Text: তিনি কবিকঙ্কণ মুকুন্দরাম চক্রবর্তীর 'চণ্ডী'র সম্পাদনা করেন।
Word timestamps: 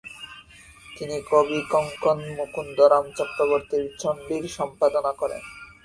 তিনি 0.95 1.17
কবিকঙ্কণ 1.29 2.19
মুকুন্দরাম 2.37 3.05
চক্রবর্তীর 3.17 3.83
'চণ্ডী'র 3.91 4.45
সম্পাদনা 4.57 5.11
করেন। 5.21 5.41